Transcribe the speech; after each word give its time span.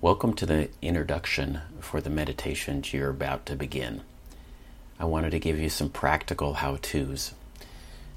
Welcome 0.00 0.34
to 0.34 0.46
the 0.46 0.68
introduction 0.80 1.60
for 1.80 2.00
the 2.00 2.08
meditations 2.08 2.92
you're 2.94 3.10
about 3.10 3.46
to 3.46 3.56
begin. 3.56 4.02
I 4.96 5.06
wanted 5.06 5.30
to 5.30 5.40
give 5.40 5.58
you 5.58 5.68
some 5.68 5.90
practical 5.90 6.54
how 6.54 6.76
to's. 6.76 7.34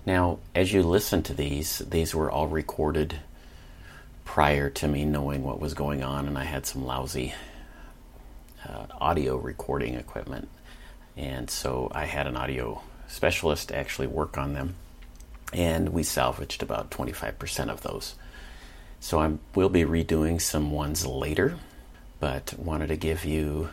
Now, 0.05 0.37
as 0.53 0.71
you 0.71 0.83
listen 0.83 1.23
to 1.23 1.33
these, 1.33 1.79
these 1.79 2.13
were 2.13 2.29
all 2.29 2.45
recorded 2.45 3.21
prior 4.25 4.69
to 4.69 4.87
me 4.87 5.05
knowing 5.05 5.43
what 5.43 5.59
was 5.59 5.73
going 5.73 6.03
on, 6.03 6.27
and 6.27 6.37
I 6.37 6.43
had 6.43 6.67
some 6.67 6.85
lousy 6.85 7.33
uh, 8.63 8.85
audio 8.99 9.35
recording 9.37 9.95
equipment. 9.95 10.49
And 11.17 11.49
so 11.49 11.91
I 11.95 12.05
had 12.05 12.27
an 12.27 12.37
audio 12.37 12.83
specialist 13.07 13.71
actually 13.71 14.05
work 14.05 14.37
on 14.37 14.53
them, 14.53 14.75
and 15.51 15.89
we 15.89 16.03
salvaged 16.03 16.61
about 16.61 16.91
25% 16.91 17.69
of 17.69 17.81
those. 17.81 18.13
So 18.99 19.19
I 19.19 19.33
will 19.55 19.69
be 19.69 19.83
redoing 19.83 20.39
some 20.39 20.69
ones 20.69 21.07
later 21.07 21.57
but 22.21 22.53
wanted 22.57 22.87
to 22.87 22.95
give 22.95 23.25
you 23.25 23.69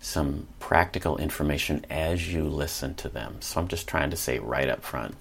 some 0.00 0.48
practical 0.58 1.18
information 1.18 1.84
as 1.90 2.32
you 2.32 2.44
listen 2.44 2.94
to 2.94 3.08
them. 3.08 3.36
So 3.40 3.60
I'm 3.60 3.68
just 3.68 3.86
trying 3.86 4.10
to 4.10 4.16
say 4.16 4.38
right 4.38 4.68
up 4.68 4.82
front 4.82 5.14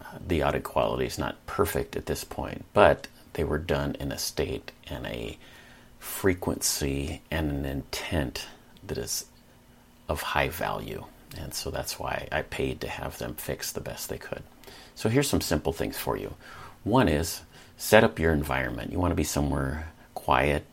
uh, 0.00 0.18
the 0.26 0.42
audio 0.42 0.60
quality 0.60 1.04
is 1.04 1.18
not 1.18 1.44
perfect 1.46 1.94
at 1.94 2.06
this 2.06 2.24
point, 2.24 2.64
but 2.72 3.08
they 3.34 3.44
were 3.44 3.58
done 3.58 3.94
in 4.00 4.10
a 4.10 4.18
state 4.18 4.72
and 4.88 5.06
a 5.06 5.38
frequency 5.98 7.20
and 7.30 7.50
an 7.50 7.64
intent 7.66 8.46
that 8.86 8.96
is 8.96 9.26
of 10.08 10.22
high 10.22 10.48
value. 10.48 11.04
And 11.36 11.52
so 11.52 11.70
that's 11.70 11.98
why 11.98 12.26
I 12.32 12.40
paid 12.40 12.80
to 12.80 12.88
have 12.88 13.18
them 13.18 13.34
fix 13.34 13.70
the 13.70 13.80
best 13.80 14.08
they 14.08 14.18
could. 14.18 14.42
So 14.94 15.10
here's 15.10 15.28
some 15.28 15.42
simple 15.42 15.74
things 15.74 15.98
for 15.98 16.16
you. 16.16 16.34
One 16.84 17.08
is 17.08 17.42
set 17.76 18.02
up 18.02 18.18
your 18.18 18.32
environment. 18.32 18.92
You 18.92 18.98
want 18.98 19.10
to 19.10 19.16
be 19.16 19.24
somewhere 19.24 19.92
quiet 20.14 20.64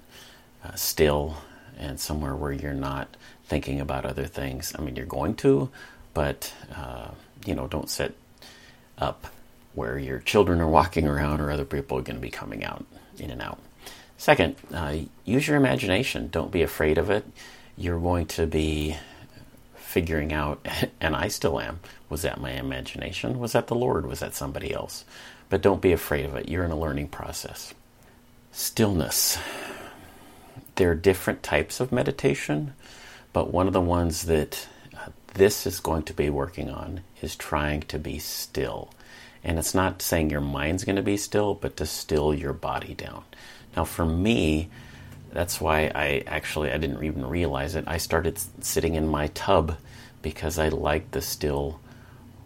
uh, 0.64 0.76
still 0.76 1.38
and 1.78 2.00
somewhere 2.00 2.36
where 2.36 2.52
you're 2.52 2.74
not 2.74 3.16
thinking 3.46 3.80
about 3.80 4.06
other 4.06 4.26
things. 4.26 4.74
I 4.78 4.82
mean, 4.82 4.96
you're 4.96 5.06
going 5.06 5.36
to, 5.36 5.70
but 6.14 6.54
uh, 6.76 7.10
you 7.46 7.56
know, 7.56 7.68
don't 7.68 7.90
sit 7.90 8.16
up 8.98 9.28
where 9.74 9.98
your 9.98 10.20
children 10.20 10.62
are 10.62 10.68
walking 10.68 11.08
around 11.08 11.42
or 11.42 11.52
other 11.52 11.66
people 11.66 11.98
are 11.98 12.04
going 12.04 12.16
to 12.16 12.22
be 12.22 12.30
coming 12.30 12.64
out 12.64 12.86
in 13.18 13.30
and 13.32 13.42
out. 13.42 13.60
Second, 14.18 14.56
uh, 14.74 14.96
use 15.26 15.48
your 15.48 15.58
imagination. 15.58 16.30
Don't 16.32 16.52
be 16.52 16.62
afraid 16.62 16.98
of 16.98 17.10
it. 17.10 17.26
You're 17.76 18.00
going 18.00 18.28
to 18.28 18.46
be 18.48 18.96
figuring 19.76 20.32
out, 20.32 20.66
and 21.02 21.16
I 21.16 21.28
still 21.28 21.60
am. 21.60 21.80
Was 22.10 22.22
that 22.22 22.40
my 22.40 22.52
imagination? 22.52 23.40
Was 23.40 23.54
that 23.54 23.68
the 23.68 23.76
Lord? 23.76 24.06
Was 24.06 24.20
that 24.20 24.36
somebody 24.36 24.74
else? 24.74 25.04
But 25.50 25.62
don't 25.62 25.82
be 25.82 25.92
afraid 25.92 26.26
of 26.26 26.36
it. 26.36 26.48
You're 26.48 26.64
in 26.64 26.72
a 26.72 26.80
learning 26.80 27.10
process. 27.10 27.74
Stillness 28.52 29.38
there 30.76 30.92
are 30.92 30.96
different 30.96 31.44
types 31.44 31.80
of 31.80 31.92
meditation, 31.92 32.74
but 33.32 33.52
one 33.52 33.68
of 33.68 33.74
the 33.74 33.82
ones 33.82 34.24
that 34.24 34.68
uh, 34.96 35.10
this 35.34 35.66
is 35.66 35.80
going 35.80 36.04
to 36.04 36.14
be 36.14 36.30
working 36.30 36.70
on 36.70 37.02
is 37.22 37.36
trying 37.36 37.82
to 37.82 38.00
be 38.00 38.20
still. 38.20 38.92
And 39.44 39.60
it's 39.60 39.74
not 39.74 40.02
saying 40.02 40.30
your 40.30 40.42
mind's 40.42 40.84
going 40.84 40.96
to 40.96 41.02
be 41.02 41.18
still, 41.18 41.54
but 41.54 41.78
to 41.78 41.86
still 41.86 42.34
your 42.34 42.54
body 42.54 42.94
down. 42.94 43.24
Now, 43.76 43.84
for 43.84 44.06
me, 44.06 44.70
that's 45.32 45.60
why 45.60 45.92
I 45.94 46.24
actually 46.28 46.72
I 46.72 46.78
didn't 46.78 47.04
even 47.04 47.26
realize 47.26 47.76
it. 47.76 47.86
I 47.88 47.98
started 47.98 48.40
sitting 48.64 48.96
in 48.96 49.08
my 49.08 49.28
tub 49.28 49.78
because 50.22 50.60
I 50.60 50.70
liked 50.70 51.12
the 51.12 51.22
still 51.22 51.80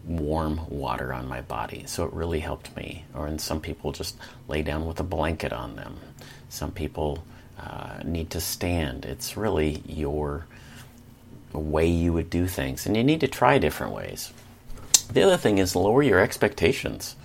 warm 0.04 0.62
water 0.68 1.12
on 1.12 1.28
my 1.28 1.42
body. 1.42 1.84
So 1.86 2.04
it 2.04 2.12
really 2.12 2.40
helped 2.40 2.74
me. 2.76 3.04
Or 3.14 3.26
and 3.26 3.40
some 3.40 3.60
people 3.60 3.92
just 3.92 4.16
lay 4.48 4.62
down 4.62 4.86
with 4.86 4.98
a 5.00 5.04
blanket 5.04 5.52
on 5.52 5.76
them. 5.76 5.98
Some 6.48 6.72
people 6.72 7.22
uh, 7.58 8.02
need 8.04 8.30
to 8.30 8.40
stand. 8.40 9.04
It's 9.04 9.36
really 9.36 9.82
your 9.86 10.46
way 11.52 11.86
you 11.86 12.12
would 12.12 12.30
do 12.30 12.46
things, 12.46 12.86
and 12.86 12.96
you 12.96 13.04
need 13.04 13.20
to 13.20 13.28
try 13.28 13.58
different 13.58 13.92
ways. 13.92 14.32
The 15.12 15.22
other 15.22 15.36
thing 15.36 15.58
is 15.58 15.74
lower 15.74 16.02
your 16.02 16.20
expectations. 16.20 17.16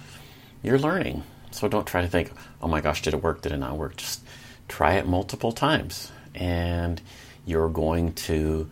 You're 0.61 0.79
learning, 0.79 1.23
so 1.51 1.67
don't 1.67 1.85
try 1.85 2.01
to 2.01 2.07
think, 2.07 2.31
"Oh 2.61 2.67
my 2.67 2.81
gosh, 2.81 3.01
did 3.01 3.13
it 3.13 3.21
work? 3.21 3.41
Did 3.41 3.51
it 3.51 3.57
not 3.57 3.77
work?" 3.77 3.97
Just 3.97 4.21
try 4.67 4.93
it 4.93 5.07
multiple 5.07 5.51
times, 5.51 6.11
and 6.33 7.01
you're 7.45 7.69
going 7.69 8.13
to 8.13 8.69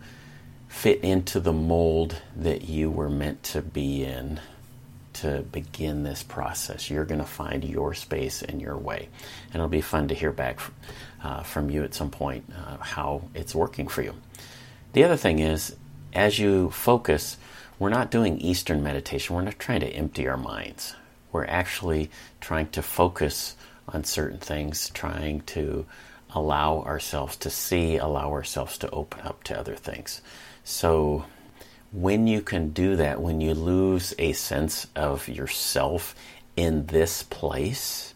fit 0.68 1.00
into 1.00 1.38
the 1.38 1.52
mold 1.52 2.22
that 2.34 2.62
you 2.62 2.90
were 2.90 3.10
meant 3.10 3.42
to 3.42 3.60
be 3.60 4.04
in 4.04 4.40
to 5.14 5.42
begin 5.52 6.02
this 6.02 6.22
process. 6.22 6.90
You're 6.90 7.04
going 7.04 7.20
to 7.20 7.26
find 7.26 7.64
your 7.64 7.94
space 7.94 8.42
and 8.42 8.60
your 8.60 8.76
way. 8.76 9.08
And 9.46 9.56
it'll 9.56 9.68
be 9.68 9.80
fun 9.80 10.08
to 10.08 10.14
hear 10.14 10.32
back 10.32 10.60
uh, 11.22 11.42
from 11.42 11.70
you 11.70 11.84
at 11.84 11.94
some 11.94 12.10
point 12.10 12.44
uh, 12.56 12.78
how 12.78 13.28
it's 13.34 13.54
working 13.54 13.88
for 13.88 14.02
you. 14.02 14.14
The 14.92 15.04
other 15.04 15.16
thing 15.16 15.38
is, 15.38 15.76
as 16.12 16.38
you 16.38 16.70
focus, 16.70 17.36
we're 17.78 17.88
not 17.88 18.10
doing 18.10 18.38
Eastern 18.38 18.82
meditation. 18.82 19.34
We're 19.34 19.42
not 19.42 19.58
trying 19.58 19.80
to 19.80 19.88
empty 19.88 20.28
our 20.28 20.36
minds. 20.36 20.94
We're 21.32 21.46
actually 21.46 22.10
trying 22.40 22.68
to 22.70 22.82
focus 22.82 23.56
on 23.88 24.04
certain 24.04 24.38
things, 24.38 24.90
trying 24.90 25.40
to 25.42 25.86
allow 26.34 26.82
ourselves 26.82 27.36
to 27.36 27.50
see, 27.50 27.96
allow 27.96 28.30
ourselves 28.30 28.78
to 28.78 28.90
open 28.90 29.20
up 29.22 29.42
to 29.44 29.58
other 29.58 29.74
things. 29.74 30.20
So, 30.64 31.24
when 31.92 32.26
you 32.26 32.40
can 32.40 32.70
do 32.70 32.96
that, 32.96 33.20
when 33.20 33.40
you 33.40 33.54
lose 33.54 34.14
a 34.18 34.32
sense 34.32 34.86
of 34.96 35.28
yourself 35.28 36.14
in 36.56 36.86
this 36.86 37.22
place, 37.22 38.14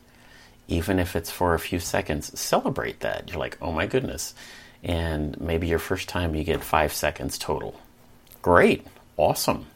even 0.66 0.98
if 0.98 1.14
it's 1.14 1.30
for 1.30 1.54
a 1.54 1.58
few 1.58 1.78
seconds, 1.78 2.38
celebrate 2.38 3.00
that. 3.00 3.28
You're 3.28 3.38
like, 3.38 3.58
oh 3.60 3.72
my 3.72 3.86
goodness. 3.86 4.34
And 4.82 5.38
maybe 5.40 5.66
your 5.66 5.78
first 5.78 6.08
time 6.08 6.34
you 6.34 6.42
get 6.42 6.64
five 6.64 6.92
seconds 6.92 7.38
total. 7.38 7.78
Great, 8.42 8.86
awesome. 9.16 9.66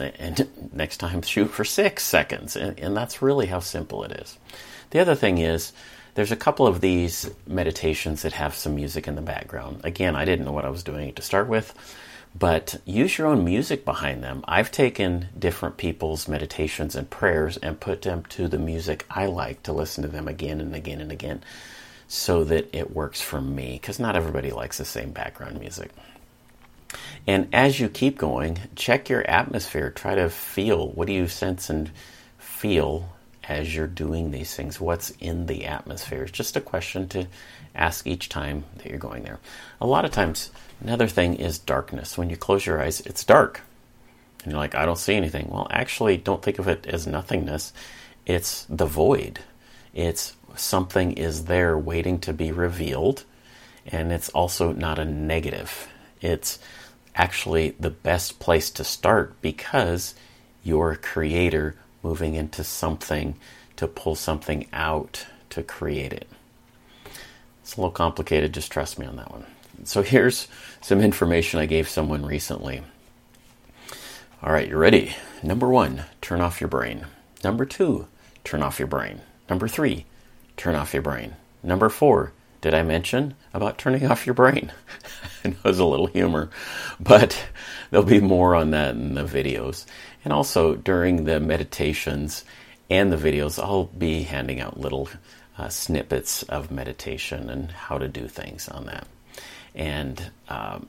And 0.00 0.48
next 0.72 0.98
time, 0.98 1.22
shoot 1.22 1.48
for 1.48 1.64
six 1.64 2.04
seconds. 2.04 2.56
And, 2.56 2.78
and 2.78 2.96
that's 2.96 3.20
really 3.20 3.46
how 3.46 3.60
simple 3.60 4.04
it 4.04 4.12
is. 4.12 4.38
The 4.90 5.00
other 5.00 5.14
thing 5.14 5.38
is, 5.38 5.72
there's 6.14 6.32
a 6.32 6.36
couple 6.36 6.66
of 6.66 6.80
these 6.80 7.30
meditations 7.46 8.22
that 8.22 8.32
have 8.32 8.54
some 8.54 8.74
music 8.74 9.06
in 9.06 9.14
the 9.14 9.22
background. 9.22 9.80
Again, 9.84 10.16
I 10.16 10.24
didn't 10.24 10.44
know 10.44 10.52
what 10.52 10.64
I 10.64 10.70
was 10.70 10.82
doing 10.82 11.12
to 11.14 11.22
start 11.22 11.48
with 11.48 11.74
but 12.36 12.80
use 12.84 13.18
your 13.18 13.26
own 13.26 13.44
music 13.44 13.84
behind 13.84 14.22
them. 14.22 14.44
I've 14.46 14.70
taken 14.70 15.28
different 15.38 15.76
people's 15.76 16.28
meditations 16.28 16.94
and 16.94 17.08
prayers 17.08 17.56
and 17.56 17.80
put 17.80 18.02
them 18.02 18.24
to 18.30 18.48
the 18.48 18.58
music 18.58 19.04
I 19.10 19.26
like 19.26 19.62
to 19.64 19.72
listen 19.72 20.02
to 20.02 20.08
them 20.08 20.28
again 20.28 20.60
and 20.60 20.74
again 20.74 21.00
and 21.00 21.12
again 21.12 21.42
so 22.08 22.44
that 22.44 22.74
it 22.74 22.94
works 22.94 23.20
for 23.20 23.40
me 23.40 23.72
because 23.74 23.98
not 23.98 24.16
everybody 24.16 24.50
likes 24.50 24.78
the 24.78 24.84
same 24.84 25.10
background 25.10 25.60
music. 25.60 25.90
And 27.26 27.48
as 27.52 27.78
you 27.78 27.88
keep 27.88 28.16
going, 28.16 28.58
check 28.74 29.10
your 29.10 29.28
atmosphere. 29.28 29.90
Try 29.90 30.14
to 30.14 30.30
feel 30.30 30.88
what 30.88 31.06
do 31.06 31.12
you 31.12 31.28
sense 31.28 31.68
and 31.68 31.90
feel 32.38 33.10
as 33.44 33.74
you're 33.74 33.86
doing 33.86 34.30
these 34.30 34.54
things? 34.54 34.80
What's 34.80 35.10
in 35.20 35.46
the 35.46 35.66
atmosphere? 35.66 36.22
It's 36.22 36.32
just 36.32 36.56
a 36.56 36.60
question 36.62 37.08
to 37.08 37.26
ask 37.74 38.06
each 38.06 38.30
time 38.30 38.64
that 38.76 38.86
you're 38.86 38.98
going 38.98 39.24
there. 39.24 39.38
A 39.80 39.86
lot 39.86 40.06
of 40.06 40.10
times, 40.10 40.50
another 40.80 41.08
thing 41.08 41.34
is 41.34 41.58
darkness. 41.58 42.16
When 42.16 42.30
you 42.30 42.36
close 42.36 42.66
your 42.66 42.82
eyes, 42.82 43.00
it's 43.00 43.24
dark. 43.24 43.62
And 44.42 44.52
you're 44.52 44.60
like, 44.60 44.74
I 44.74 44.86
don't 44.86 44.98
see 44.98 45.14
anything. 45.14 45.48
Well, 45.50 45.66
actually, 45.70 46.16
don't 46.16 46.42
think 46.42 46.58
of 46.58 46.68
it 46.68 46.86
as 46.86 47.06
nothingness. 47.06 47.72
It's 48.26 48.64
the 48.64 48.86
void. 48.86 49.40
It's 49.94 50.34
something 50.56 51.12
is 51.12 51.46
there 51.46 51.76
waiting 51.76 52.18
to 52.20 52.32
be 52.32 52.52
revealed. 52.52 53.24
And 53.86 54.12
it's 54.12 54.28
also 54.30 54.72
not 54.72 54.98
a 54.98 55.04
negative. 55.04 55.88
It's 56.20 56.58
actually 57.14 57.70
the 57.80 57.90
best 57.90 58.38
place 58.38 58.70
to 58.70 58.84
start 58.84 59.40
because 59.42 60.14
you're 60.62 60.92
a 60.92 60.96
creator 60.96 61.74
moving 62.02 62.34
into 62.34 62.62
something 62.62 63.34
to 63.76 63.86
pull 63.86 64.14
something 64.14 64.66
out 64.72 65.26
to 65.50 65.62
create 65.62 66.12
it. 66.12 66.28
It's 67.62 67.76
a 67.76 67.80
little 67.80 67.90
complicated, 67.90 68.54
just 68.54 68.70
trust 68.70 68.98
me 68.98 69.06
on 69.06 69.16
that 69.16 69.30
one. 69.30 69.46
So 69.84 70.02
here's 70.02 70.48
some 70.80 71.00
information 71.00 71.60
I 71.60 71.66
gave 71.66 71.88
someone 71.88 72.24
recently. 72.24 72.82
All 74.42 74.52
right, 74.52 74.68
you 74.68 74.76
ready? 74.76 75.16
Number 75.42 75.68
one, 75.68 76.04
turn 76.20 76.40
off 76.40 76.60
your 76.60 76.68
brain. 76.68 77.06
Number 77.42 77.64
two, 77.64 78.06
turn 78.44 78.62
off 78.62 78.78
your 78.78 78.88
brain. 78.88 79.20
Number 79.48 79.68
three, 79.68 80.04
turn 80.56 80.74
off 80.74 80.92
your 80.92 81.02
brain. 81.02 81.36
Number 81.62 81.88
four, 81.88 82.32
did 82.60 82.74
I 82.74 82.82
mention 82.82 83.34
about 83.54 83.78
turning 83.78 84.06
off 84.06 84.26
your 84.26 84.34
brain? 84.34 84.72
it 85.44 85.62
was 85.64 85.78
a 85.78 85.84
little 85.84 86.06
humor, 86.06 86.50
but 86.98 87.46
there'll 87.90 88.06
be 88.06 88.20
more 88.20 88.54
on 88.54 88.70
that 88.72 88.94
in 88.94 89.14
the 89.14 89.24
videos. 89.24 89.86
And 90.24 90.32
also 90.32 90.74
during 90.74 91.24
the 91.24 91.40
meditations 91.40 92.44
and 92.90 93.12
the 93.12 93.16
videos, 93.16 93.62
I'll 93.62 93.84
be 93.84 94.22
handing 94.22 94.60
out 94.60 94.80
little 94.80 95.08
uh, 95.56 95.68
snippets 95.68 96.42
of 96.44 96.70
meditation 96.70 97.48
and 97.50 97.70
how 97.70 97.98
to 97.98 98.08
do 98.08 98.26
things 98.26 98.68
on 98.68 98.86
that. 98.86 99.06
And 99.78 100.30
um, 100.48 100.88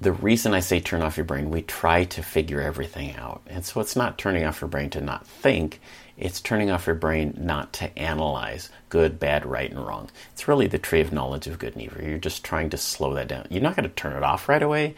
the 0.00 0.12
reason 0.12 0.54
I 0.54 0.60
say 0.60 0.80
turn 0.80 1.02
off 1.02 1.18
your 1.18 1.26
brain, 1.26 1.50
we 1.50 1.62
try 1.62 2.04
to 2.04 2.22
figure 2.22 2.60
everything 2.60 3.14
out. 3.16 3.42
And 3.46 3.64
so 3.64 3.80
it's 3.80 3.94
not 3.94 4.18
turning 4.18 4.44
off 4.44 4.62
your 4.62 4.68
brain 4.68 4.88
to 4.90 5.00
not 5.02 5.26
think, 5.26 5.80
it's 6.16 6.40
turning 6.40 6.70
off 6.70 6.86
your 6.86 6.96
brain 6.96 7.34
not 7.38 7.74
to 7.74 7.98
analyze 7.98 8.70
good, 8.88 9.20
bad, 9.20 9.44
right, 9.44 9.70
and 9.70 9.86
wrong. 9.86 10.10
It's 10.32 10.48
really 10.48 10.66
the 10.66 10.78
tree 10.78 11.00
of 11.00 11.12
knowledge 11.12 11.46
of 11.46 11.58
good 11.58 11.74
and 11.74 11.82
evil. 11.82 12.02
You're 12.02 12.18
just 12.18 12.42
trying 12.42 12.70
to 12.70 12.78
slow 12.78 13.14
that 13.14 13.28
down. 13.28 13.46
You're 13.50 13.62
not 13.62 13.76
going 13.76 13.88
to 13.88 13.94
turn 13.94 14.16
it 14.16 14.22
off 14.22 14.48
right 14.48 14.62
away. 14.62 14.94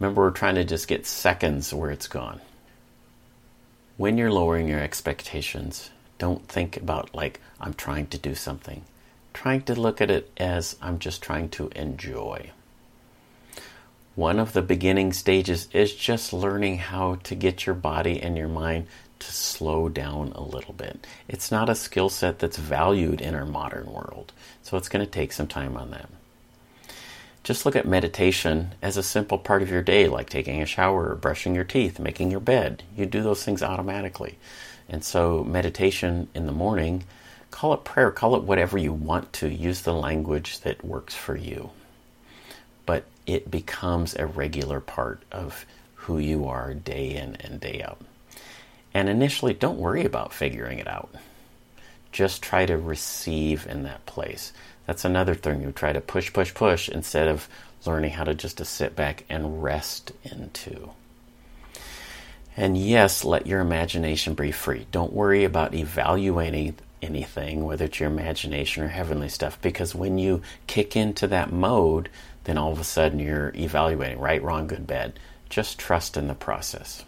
Remember, 0.00 0.22
we're 0.22 0.30
trying 0.30 0.56
to 0.56 0.64
just 0.64 0.88
get 0.88 1.06
seconds 1.06 1.72
where 1.72 1.90
it's 1.90 2.08
gone. 2.08 2.40
When 3.96 4.18
you're 4.18 4.32
lowering 4.32 4.68
your 4.68 4.80
expectations, 4.80 5.90
don't 6.18 6.46
think 6.48 6.76
about 6.76 7.14
like, 7.14 7.40
I'm 7.60 7.74
trying 7.74 8.08
to 8.08 8.18
do 8.18 8.34
something. 8.34 8.82
Trying 9.36 9.64
to 9.64 9.74
look 9.74 10.00
at 10.00 10.10
it 10.10 10.30
as 10.38 10.76
I'm 10.80 10.98
just 10.98 11.22
trying 11.22 11.50
to 11.50 11.68
enjoy. 11.76 12.52
One 14.14 14.38
of 14.38 14.54
the 14.54 14.62
beginning 14.62 15.12
stages 15.12 15.68
is 15.74 15.94
just 15.94 16.32
learning 16.32 16.78
how 16.78 17.16
to 17.24 17.34
get 17.34 17.66
your 17.66 17.74
body 17.74 18.18
and 18.18 18.38
your 18.38 18.48
mind 18.48 18.86
to 19.18 19.30
slow 19.30 19.90
down 19.90 20.32
a 20.34 20.40
little 20.40 20.72
bit. 20.72 21.06
It's 21.28 21.50
not 21.50 21.68
a 21.68 21.74
skill 21.74 22.08
set 22.08 22.38
that's 22.38 22.56
valued 22.56 23.20
in 23.20 23.34
our 23.34 23.44
modern 23.44 23.92
world, 23.92 24.32
so 24.62 24.78
it's 24.78 24.88
going 24.88 25.04
to 25.04 25.10
take 25.10 25.32
some 25.32 25.48
time 25.48 25.76
on 25.76 25.90
that. 25.90 26.08
Just 27.44 27.66
look 27.66 27.76
at 27.76 27.86
meditation 27.86 28.72
as 28.80 28.96
a 28.96 29.02
simple 29.02 29.36
part 29.36 29.60
of 29.60 29.68
your 29.70 29.82
day, 29.82 30.08
like 30.08 30.30
taking 30.30 30.62
a 30.62 30.66
shower, 30.66 31.14
brushing 31.14 31.54
your 31.54 31.62
teeth, 31.62 31.98
making 31.98 32.30
your 32.30 32.40
bed. 32.40 32.84
You 32.96 33.04
do 33.04 33.22
those 33.22 33.44
things 33.44 33.62
automatically. 33.62 34.38
And 34.88 35.04
so, 35.04 35.44
meditation 35.44 36.28
in 36.34 36.46
the 36.46 36.52
morning, 36.52 37.04
call 37.50 37.72
it 37.74 37.84
prayer, 37.84 38.10
call 38.10 38.36
it 38.36 38.42
whatever 38.42 38.78
you 38.78 38.92
want 38.92 39.32
to. 39.34 39.48
Use 39.48 39.82
the 39.82 39.94
language 39.94 40.60
that 40.60 40.84
works 40.84 41.14
for 41.14 41.36
you. 41.36 41.70
But 42.84 43.04
it 43.26 43.50
becomes 43.50 44.14
a 44.14 44.26
regular 44.26 44.80
part 44.80 45.22
of 45.32 45.66
who 45.94 46.18
you 46.18 46.46
are 46.46 46.74
day 46.74 47.16
in 47.16 47.36
and 47.36 47.60
day 47.60 47.82
out. 47.82 48.00
And 48.94 49.08
initially, 49.08 49.54
don't 49.54 49.78
worry 49.78 50.04
about 50.04 50.32
figuring 50.32 50.78
it 50.78 50.88
out. 50.88 51.14
Just 52.12 52.42
try 52.42 52.64
to 52.64 52.78
receive 52.78 53.66
in 53.66 53.82
that 53.82 54.06
place. 54.06 54.52
That's 54.86 55.04
another 55.04 55.34
thing. 55.34 55.60
You 55.60 55.72
try 55.72 55.92
to 55.92 56.00
push, 56.00 56.32
push, 56.32 56.54
push 56.54 56.88
instead 56.88 57.28
of 57.28 57.48
learning 57.84 58.12
how 58.12 58.24
to 58.24 58.34
just 58.34 58.58
to 58.58 58.64
sit 58.64 58.96
back 58.96 59.24
and 59.28 59.62
rest 59.62 60.12
into. 60.24 60.90
And 62.56 62.78
yes, 62.78 63.24
let 63.24 63.46
your 63.46 63.60
imagination 63.60 64.34
be 64.34 64.50
free. 64.50 64.86
Don't 64.90 65.12
worry 65.12 65.44
about 65.44 65.74
evaluating 65.74 66.76
anything, 67.02 67.64
whether 67.64 67.84
it's 67.84 68.00
your 68.00 68.10
imagination 68.10 68.82
or 68.82 68.88
heavenly 68.88 69.28
stuff, 69.28 69.60
because 69.60 69.94
when 69.94 70.18
you 70.18 70.42
kick 70.66 70.96
into 70.96 71.26
that 71.28 71.52
mode, 71.52 72.08
then 72.44 72.58
all 72.58 72.72
of 72.72 72.80
a 72.80 72.84
sudden 72.84 73.18
you're 73.18 73.52
evaluating 73.54 74.18
right, 74.18 74.42
wrong, 74.42 74.66
good, 74.66 74.86
bad. 74.86 75.18
Just 75.48 75.78
trust 75.78 76.16
in 76.16 76.28
the 76.28 76.34
process. 76.34 77.04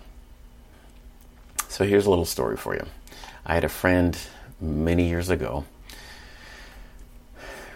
So 1.68 1.84
here's 1.84 2.06
a 2.06 2.10
little 2.10 2.24
story 2.24 2.56
for 2.56 2.74
you. 2.74 2.86
I 3.44 3.54
had 3.54 3.64
a 3.64 3.68
friend 3.68 4.18
many 4.60 5.08
years 5.08 5.30
ago 5.30 5.64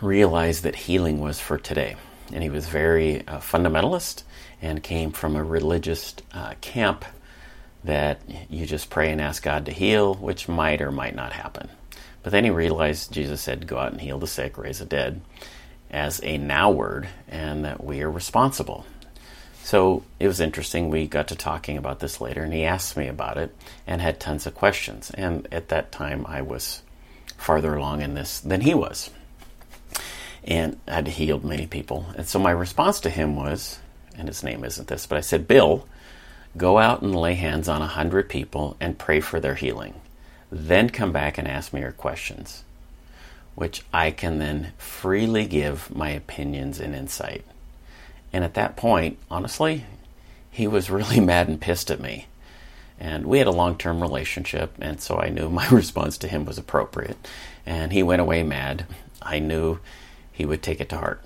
realize 0.00 0.62
that 0.62 0.74
healing 0.74 1.20
was 1.20 1.40
for 1.40 1.58
today. 1.58 1.96
And 2.32 2.42
he 2.42 2.50
was 2.50 2.68
very 2.68 3.26
uh, 3.26 3.38
fundamentalist 3.38 4.22
and 4.60 4.82
came 4.82 5.12
from 5.12 5.36
a 5.36 5.44
religious 5.44 6.14
uh, 6.32 6.54
camp 6.60 7.04
that 7.84 8.20
you 8.48 8.66
just 8.66 8.90
pray 8.90 9.10
and 9.10 9.20
ask 9.20 9.42
God 9.42 9.66
to 9.66 9.72
heal, 9.72 10.14
which 10.14 10.48
might 10.48 10.80
or 10.80 10.92
might 10.92 11.14
not 11.14 11.32
happen. 11.32 11.68
But 12.22 12.32
then 12.32 12.44
he 12.44 12.50
realized 12.50 13.12
Jesus 13.12 13.40
said, 13.40 13.66
Go 13.66 13.78
out 13.78 13.92
and 13.92 14.00
heal 14.00 14.18
the 14.18 14.26
sick, 14.26 14.56
raise 14.58 14.78
the 14.78 14.84
dead 14.84 15.20
as 15.90 16.20
a 16.22 16.38
now 16.38 16.70
word 16.70 17.08
and 17.28 17.64
that 17.64 17.84
we 17.84 18.02
are 18.02 18.10
responsible. 18.10 18.86
So 19.62 20.02
it 20.18 20.26
was 20.26 20.40
interesting. 20.40 20.88
We 20.88 21.06
got 21.06 21.28
to 21.28 21.36
talking 21.36 21.76
about 21.76 22.00
this 22.00 22.20
later, 22.20 22.42
and 22.42 22.52
he 22.52 22.64
asked 22.64 22.96
me 22.96 23.06
about 23.06 23.38
it 23.38 23.54
and 23.86 24.00
had 24.00 24.18
tons 24.18 24.46
of 24.46 24.54
questions. 24.54 25.10
And 25.10 25.46
at 25.52 25.68
that 25.68 25.92
time, 25.92 26.26
I 26.26 26.42
was 26.42 26.82
farther 27.36 27.74
along 27.74 28.02
in 28.02 28.14
this 28.14 28.40
than 28.40 28.60
he 28.60 28.74
was 28.74 29.10
and 30.44 30.78
had 30.88 31.06
healed 31.06 31.44
many 31.44 31.66
people. 31.66 32.06
And 32.16 32.26
so 32.26 32.38
my 32.38 32.50
response 32.50 33.00
to 33.00 33.10
him 33.10 33.36
was, 33.36 33.78
and 34.16 34.28
his 34.28 34.42
name 34.42 34.64
isn't 34.64 34.88
this, 34.88 35.06
but 35.06 35.18
I 35.18 35.20
said, 35.20 35.46
Bill, 35.46 35.86
go 36.56 36.78
out 36.78 37.02
and 37.02 37.14
lay 37.14 37.34
hands 37.34 37.68
on 37.68 37.82
a 37.82 37.86
hundred 37.86 38.28
people 38.28 38.76
and 38.80 38.98
pray 38.98 39.20
for 39.20 39.38
their 39.38 39.54
healing. 39.54 39.94
Then 40.52 40.90
come 40.90 41.10
back 41.10 41.38
and 41.38 41.48
ask 41.48 41.72
me 41.72 41.80
your 41.80 41.92
questions 41.92 42.62
which 43.54 43.82
I 43.92 44.10
can 44.10 44.38
then 44.38 44.72
freely 44.78 45.46
give 45.46 45.94
my 45.94 46.10
opinions 46.10 46.80
and 46.80 46.94
insight. 46.94 47.44
And 48.32 48.44
at 48.44 48.54
that 48.54 48.76
point, 48.76 49.18
honestly, 49.30 49.84
he 50.50 50.66
was 50.66 50.90
really 50.90 51.20
mad 51.24 51.48
and 51.48 51.60
pissed 51.60 51.90
at 51.90 52.00
me. 52.00 52.26
And 52.98 53.26
we 53.26 53.38
had 53.38 53.46
a 53.46 53.52
long 53.52 53.76
term 53.76 54.00
relationship, 54.00 54.74
and 54.80 55.00
so 55.00 55.18
I 55.18 55.28
knew 55.28 55.48
my 55.50 55.68
response 55.68 56.16
to 56.18 56.28
him 56.28 56.44
was 56.44 56.58
appropriate. 56.58 57.28
And 57.66 57.92
he 57.92 58.02
went 58.02 58.22
away 58.22 58.42
mad. 58.42 58.86
I 59.20 59.38
knew 59.38 59.78
he 60.32 60.46
would 60.46 60.62
take 60.62 60.80
it 60.80 60.88
to 60.90 60.96
heart. 60.96 61.24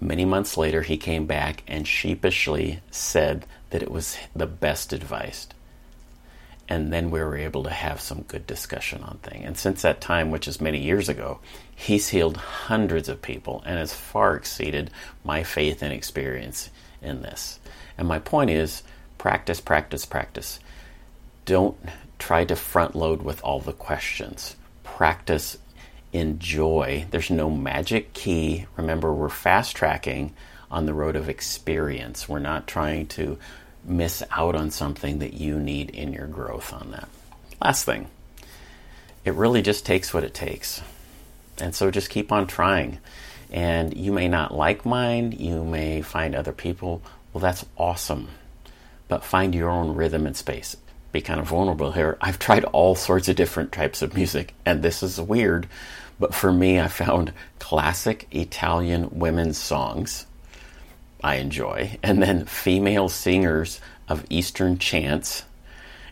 Many 0.00 0.24
months 0.24 0.56
later, 0.56 0.82
he 0.82 0.96
came 0.96 1.26
back 1.26 1.62
and 1.68 1.86
sheepishly 1.86 2.80
said 2.90 3.46
that 3.70 3.82
it 3.82 3.90
was 3.90 4.16
the 4.34 4.46
best 4.46 4.92
advice 4.92 5.46
and 6.72 6.90
then 6.90 7.10
we 7.10 7.20
were 7.20 7.36
able 7.36 7.64
to 7.64 7.70
have 7.70 8.00
some 8.00 8.22
good 8.22 8.46
discussion 8.46 9.02
on 9.02 9.18
things. 9.18 9.44
And 9.44 9.58
since 9.58 9.82
that 9.82 10.00
time, 10.00 10.30
which 10.30 10.48
is 10.48 10.58
many 10.58 10.78
years 10.78 11.10
ago, 11.10 11.38
he's 11.76 12.08
healed 12.08 12.38
hundreds 12.38 13.10
of 13.10 13.20
people 13.20 13.62
and 13.66 13.78
has 13.78 13.92
far 13.92 14.36
exceeded 14.36 14.90
my 15.22 15.42
faith 15.42 15.82
and 15.82 15.92
experience 15.92 16.70
in 17.02 17.20
this. 17.20 17.60
And 17.98 18.08
my 18.08 18.20
point 18.20 18.48
is 18.48 18.82
practice, 19.18 19.60
practice, 19.60 20.06
practice. 20.06 20.60
Don't 21.44 21.76
try 22.18 22.46
to 22.46 22.56
front 22.56 22.96
load 22.96 23.20
with 23.20 23.44
all 23.44 23.60
the 23.60 23.74
questions. 23.74 24.56
Practice, 24.82 25.58
enjoy. 26.14 27.04
There's 27.10 27.28
no 27.28 27.50
magic 27.50 28.14
key. 28.14 28.64
Remember, 28.78 29.12
we're 29.12 29.28
fast 29.28 29.76
tracking 29.76 30.32
on 30.70 30.86
the 30.86 30.94
road 30.94 31.16
of 31.16 31.28
experience. 31.28 32.30
We're 32.30 32.38
not 32.38 32.66
trying 32.66 33.08
to 33.08 33.36
miss 33.84 34.22
out 34.30 34.54
on 34.54 34.70
something 34.70 35.18
that 35.18 35.34
you 35.34 35.58
need 35.58 35.90
in 35.90 36.12
your 36.12 36.26
growth 36.26 36.72
on 36.72 36.90
that. 36.92 37.08
Last 37.62 37.84
thing, 37.84 38.08
it 39.24 39.34
really 39.34 39.62
just 39.62 39.86
takes 39.86 40.12
what 40.12 40.24
it 40.24 40.34
takes. 40.34 40.82
And 41.58 41.74
so 41.74 41.90
just 41.90 42.10
keep 42.10 42.32
on 42.32 42.46
trying. 42.46 42.98
And 43.50 43.96
you 43.96 44.12
may 44.12 44.28
not 44.28 44.54
like 44.54 44.86
mine, 44.86 45.32
you 45.32 45.64
may 45.64 46.02
find 46.02 46.34
other 46.34 46.52
people. 46.52 47.02
Well, 47.32 47.42
that's 47.42 47.66
awesome. 47.76 48.28
But 49.08 49.24
find 49.24 49.54
your 49.54 49.70
own 49.70 49.94
rhythm 49.94 50.26
and 50.26 50.36
space. 50.36 50.76
Be 51.12 51.20
kind 51.20 51.38
of 51.38 51.48
vulnerable 51.48 51.92
here. 51.92 52.16
I've 52.20 52.38
tried 52.38 52.64
all 52.64 52.94
sorts 52.94 53.28
of 53.28 53.36
different 53.36 53.70
types 53.70 54.00
of 54.00 54.14
music, 54.14 54.54
and 54.64 54.82
this 54.82 55.02
is 55.02 55.20
weird. 55.20 55.68
But 56.18 56.34
for 56.34 56.52
me, 56.52 56.80
I 56.80 56.88
found 56.88 57.32
classic 57.58 58.26
Italian 58.30 59.10
women's 59.18 59.58
songs 59.58 60.26
I 61.22 61.36
enjoy, 61.36 61.98
and 62.02 62.22
then 62.22 62.46
female 62.46 63.08
singers 63.08 63.80
of 64.08 64.24
Eastern 64.28 64.78
chants, 64.78 65.44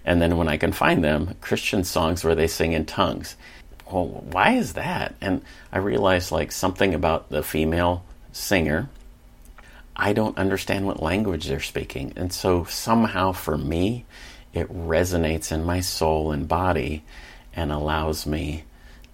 and 0.04 0.22
then 0.22 0.36
when 0.36 0.48
I 0.48 0.56
can 0.56 0.72
find 0.72 1.04
them, 1.04 1.34
Christian 1.40 1.84
songs 1.84 2.24
where 2.24 2.34
they 2.34 2.46
sing 2.46 2.72
in 2.72 2.86
tongues. 2.86 3.36
Well, 3.90 4.06
why 4.06 4.52
is 4.52 4.74
that? 4.74 5.14
And 5.20 5.42
I 5.72 5.78
realized 5.78 6.32
like 6.32 6.52
something 6.52 6.94
about 6.94 7.28
the 7.28 7.42
female 7.42 8.04
singer. 8.32 8.88
I 9.96 10.12
don't 10.12 10.38
understand 10.38 10.86
what 10.86 11.02
language 11.02 11.46
they're 11.46 11.60
speaking. 11.60 12.12
And 12.16 12.32
so 12.32 12.64
somehow 12.64 13.32
for 13.32 13.58
me, 13.58 14.06
it 14.54 14.72
resonates 14.72 15.52
in 15.52 15.64
my 15.64 15.80
soul 15.80 16.32
and 16.32 16.48
body 16.48 17.04
and 17.52 17.70
allows 17.70 18.26
me 18.26 18.64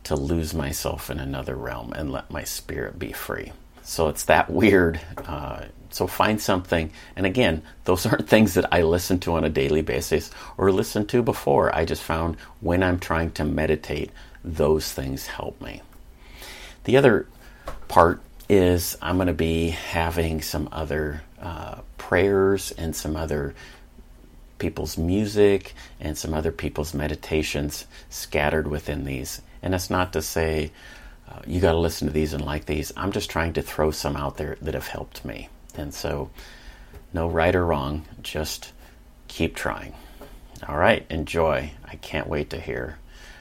to 0.05 0.15
lose 0.15 0.55
myself 0.55 1.11
in 1.11 1.19
another 1.19 1.57
realm 1.57 1.93
and 1.93 2.12
let 2.12 2.31
my 2.31 2.45
spirit 2.45 2.99
be 2.99 3.12
free. 3.12 3.53
So 3.87 4.09
it's 4.09 4.25
that 4.25 4.50
weird. 4.50 5.00
Uh, 5.25 5.66
so 5.90 6.09
find 6.09 6.40
something. 6.40 6.90
And 7.14 7.25
again, 7.25 7.62
those 7.85 8.05
aren't 8.05 8.28
things 8.28 8.55
that 8.55 8.66
I 8.75 8.83
listen 8.83 9.21
to 9.21 9.35
on 9.35 9.45
a 9.45 9.49
daily 9.49 9.81
basis 9.81 10.31
or 10.59 10.73
listen 10.73 11.07
to 11.07 11.23
before. 11.23 11.75
I 11.75 11.85
just 11.85 12.02
found 12.02 12.37
when 12.61 12.83
I'm 12.83 12.99
trying 12.99 13.31
to 13.33 13.45
meditate, 13.45 14.11
those 14.43 14.93
things 14.93 15.28
help 15.28 15.61
me. 15.61 15.83
The 16.83 16.97
other 16.97 17.28
part 17.87 18.21
is 18.49 18.99
I'm 19.00 19.16
going 19.16 19.28
to 19.28 19.35
be 19.35 19.69
having 19.69 20.43
some 20.43 20.69
other 20.73 21.23
uh, 21.40 21.76
prayers 21.97 22.73
and 22.73 22.95
some 22.95 23.16
other 23.16 23.55
people's 24.59 24.99
music 24.99 25.75
and 26.00 26.19
some 26.19 26.35
other 26.35 26.52
people's 26.52 26.93
meditations 26.93 27.87
scattered 28.11 28.66
within 28.66 29.05
these. 29.05 29.43
And 29.62 29.75
it's 29.75 29.90
not 29.90 30.12
to 30.14 30.23
say 30.23 30.73
uh, 31.28 31.40
you 31.47 31.61
got 31.61 31.73
to 31.73 31.78
listen 31.78 32.06
to 32.06 32.12
these 32.12 32.33
and 32.33 32.45
like 32.45 32.66
these. 32.66 32.92
I'm 32.97 33.12
just 33.12 33.30
trying 33.30 33.54
to 33.54 33.62
throw 33.62 33.90
some 33.90 34.16
out 34.16 34.37
there 34.37 34.56
that 34.62 34.75
have 34.75 34.88
helped 34.88 35.25
me. 35.25 35.49
And 35.75 35.92
so, 35.92 36.30
no 37.12 37.28
right 37.28 37.54
or 37.54 37.64
wrong, 37.64 38.04
just 38.23 38.73
keep 39.28 39.54
trying. 39.54 39.95
All 40.68 40.76
right, 40.76 41.04
enjoy. 41.11 41.73
I 41.85 41.97
can't 41.97 42.28
wait 42.28 42.50
to 42.50 42.61
hear 42.61 42.99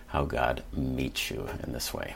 how 0.08 0.26
God 0.26 0.64
meets 0.74 1.30
you 1.30 1.48
in 1.64 1.74
this 1.74 1.94
way. 1.94 2.16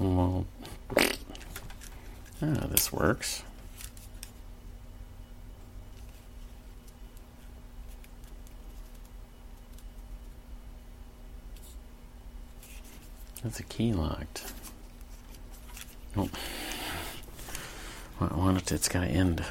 Well, 0.00 0.46
ah, 2.40 2.66
this 2.70 2.90
works. 2.90 3.42
That's 13.42 13.60
a 13.60 13.62
key 13.64 13.92
locked. 13.92 14.50
Oh. 16.16 16.30
I 18.22 18.34
want 18.34 18.56
it, 18.56 18.72
it's 18.72 18.88
got 18.88 19.00
to 19.00 19.06
end. 19.06 19.44